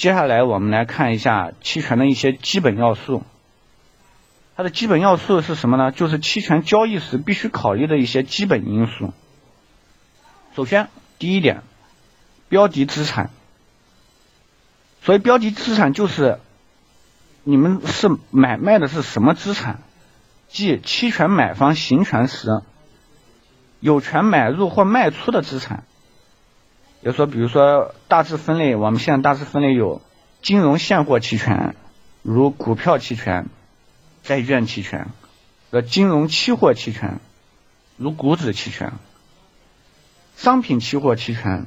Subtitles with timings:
[0.00, 3.22] 接下来我们来看一下期权的一些基本要素。
[4.56, 5.92] 它的基本要素是什么呢？
[5.92, 9.12] 就是期权交易时必须考虑的一些基本因素。
[10.56, 10.88] 首先，
[11.18, 11.62] 第一点，
[12.48, 13.28] 标的资产。
[15.02, 16.38] 所以，标的资产就是
[17.44, 19.82] 你们是买卖的是什么资产？
[20.48, 22.62] 即期权买方行权时
[23.80, 25.84] 有权买入或卖出的资产。
[27.02, 30.02] 就说，比如说大致分类，我们现在大致分类有
[30.42, 31.74] 金融现货期权，
[32.22, 33.46] 如股票期权。
[34.22, 35.08] 债券期权
[35.70, 37.20] 和金融期货期权，
[37.96, 38.90] 如股指期权；
[40.36, 41.66] 商品期货期权，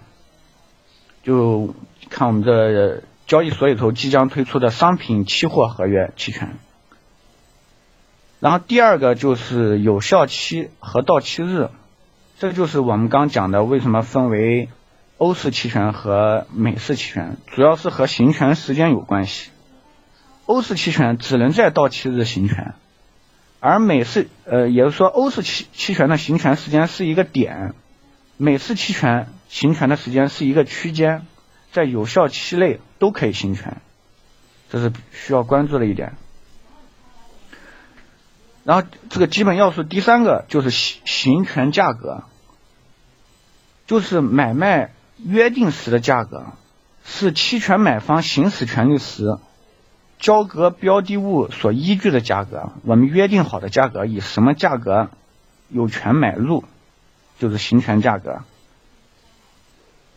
[1.23, 1.73] 就
[2.11, 6.55] 看我们这交易所里头即将推出的商品期货合约期权。
[8.39, 11.69] 然后第二个就是有效期和到期日，
[12.37, 14.69] 这就是我们刚讲的为什么分为
[15.23, 19.51] 欧式期权和美式期权，主要是和行权时间有关系。
[20.47, 22.73] 欧式期权只能在到期日行权，
[23.61, 27.73] 而美式呃，也就是说欧式期期权的行权时间是一个点，
[28.35, 31.25] 美式期权行权的时间是一个区间，
[31.71, 33.77] 在有效期内都可以行权，
[34.69, 36.17] 这是需要关注的一点。
[38.65, 42.25] 然后这个基本要素第三个就是行行权价格，
[43.87, 46.45] 就是买卖约定时的价格，
[47.05, 49.37] 是期权买方行使权利时。
[50.19, 55.09] 交割标的物所依据的价格，我们约定好的价格，以什么价格
[55.67, 56.63] 有权买入，
[57.39, 58.43] 就是行权价格。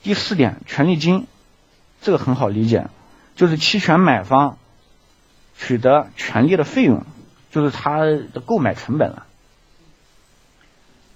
[0.04, 1.26] 第四点，权利金，
[2.02, 2.88] 这个很好理解，
[3.34, 4.58] 就是期权买方
[5.58, 7.04] 取得权利的费用，
[7.50, 9.26] 就是他的购买成本了。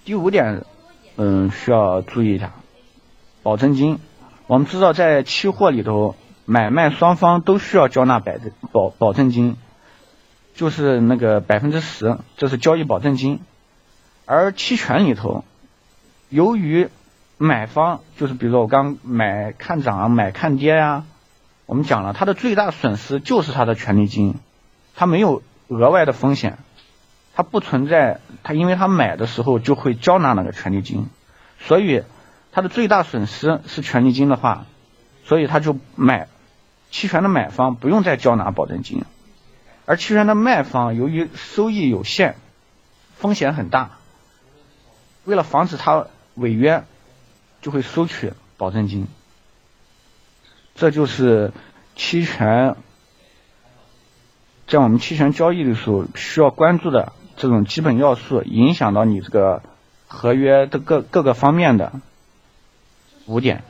[0.05, 0.65] 第五点，
[1.15, 2.55] 嗯，需要注意一下，
[3.43, 3.99] 保证金。
[4.47, 6.17] 我们知道在期货里头。
[6.47, 8.41] 买卖双方都需要交纳百
[8.73, 9.57] 保保证金，
[10.57, 13.39] 就是那个百分之十，这是交易保证金。
[14.27, 15.45] 而期权里头，
[16.29, 16.89] 由于
[17.39, 21.05] 买方就是比如说我刚买看涨买看跌呀，
[21.67, 24.35] 我们讲了，它的最大损失就是它的权利金，
[24.97, 26.59] 它没有额外的风险，
[27.33, 31.07] 它不存在它因为它买的时候就会交纳那个权利金，
[31.61, 32.03] 所以
[32.53, 34.67] 它的最大损失是权利金的话，
[35.25, 36.29] 所以他就买。
[36.93, 39.05] 期权的买方不用再交纳保证金，
[39.87, 42.35] 而期权的卖方由于收益有限，
[43.15, 43.93] 风险很大，
[45.25, 46.83] 为了防止他违约，
[47.63, 49.07] 就会收取保证金。
[50.75, 51.53] 这就是
[51.95, 52.75] 期权
[54.67, 59.63] 在我们期权交易的时候需要关注的这种基本要素，影响到你这个
[60.09, 61.93] 合约的各各个方面的
[63.27, 63.63] 五点。